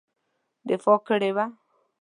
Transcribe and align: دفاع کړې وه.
دفاع 0.69 0.99
کړې 1.07 1.29
وه. 1.35 1.45